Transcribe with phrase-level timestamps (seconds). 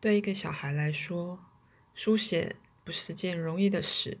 [0.00, 1.44] 对一个小孩来说，
[1.94, 4.18] 书写不是件容易的事，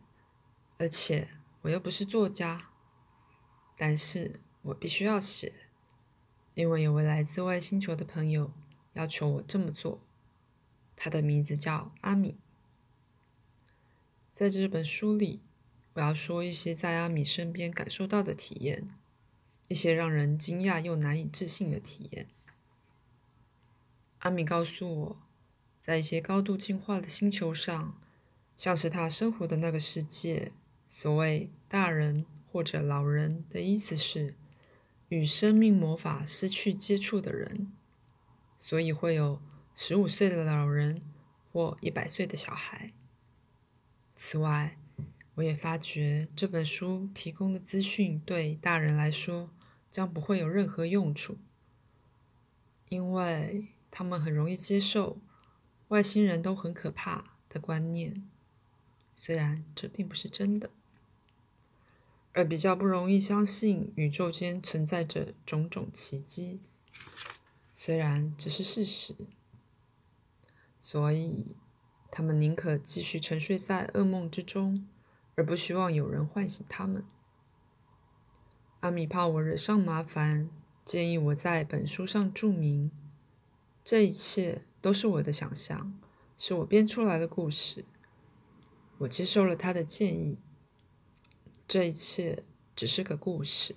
[0.78, 1.28] 而且
[1.62, 2.70] 我又不是作家。
[3.76, 5.52] 但是我必须要写，
[6.54, 8.52] 因为有位来自外星球的朋友
[8.94, 10.00] 要求我这么做。
[10.96, 12.38] 他的名字叫阿米。
[14.32, 15.42] 在这本书里，
[15.92, 18.88] 我要说一些在阿米身边感受到的体验，
[19.68, 22.28] 一些让人惊讶又难以置信的体验。
[24.20, 25.22] 阿米告诉我，
[25.86, 27.96] 在一些高度进化的星球上，
[28.56, 30.50] 像是他生活的那个世界，
[30.88, 32.26] 所谓大人。
[32.50, 34.34] 或者老人的意思是
[35.10, 37.70] 与生命魔法失去接触的人，
[38.56, 39.42] 所以会有
[39.74, 41.02] 十五岁的老人
[41.52, 42.94] 或一百岁的小孩。
[44.14, 44.78] 此外，
[45.34, 49.50] 我也发觉这本书提供的资讯对大人来说
[49.90, 51.36] 将不会有任何用处，
[52.88, 55.18] 因为他们很容易接受
[55.88, 58.28] 外星人都很可怕的观念，
[59.14, 60.70] 虽然这并不是真的。
[62.32, 66.60] 而比较不容易相信宇宙间存在着种种奇迹，
[67.72, 69.14] 虽然这是事实，
[70.78, 71.56] 所以
[72.10, 74.86] 他们宁可继续沉睡在噩梦之中，
[75.34, 77.04] 而不希望有人唤醒他们。
[78.80, 80.50] 阿米怕我惹上麻烦，
[80.84, 82.90] 建议我在本书上注明：
[83.82, 85.98] 这一切都是我的想象，
[86.38, 87.84] 是我编出来的故事。
[88.98, 90.38] 我接受了他的建议。
[91.66, 92.44] 这一切
[92.76, 93.74] 只是个故事。